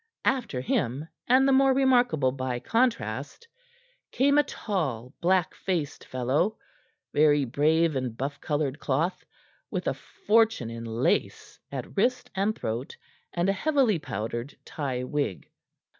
After 0.25 0.61
him, 0.61 1.07
and 1.27 1.47
the 1.47 1.51
more 1.51 1.75
remarkable 1.75 2.31
by 2.31 2.57
contrast, 2.59 3.47
came 4.11 4.39
a 4.39 4.43
tall, 4.43 5.13
black 5.21 5.53
faced 5.53 6.05
fellow, 6.05 6.57
very 7.13 7.45
brave 7.45 7.95
in 7.95 8.13
buff 8.13 8.41
colored 8.41 8.79
cloth, 8.79 9.23
with 9.69 9.87
a 9.87 9.93
fortune 9.93 10.71
in 10.71 10.85
lace 10.85 11.59
at 11.71 11.95
wrist 11.95 12.31
and 12.33 12.55
throat, 12.55 12.97
and 13.31 13.47
a 13.47 13.53
heavily 13.53 13.99
powdered 13.99 14.57
tie 14.65 15.03
wig. 15.03 15.47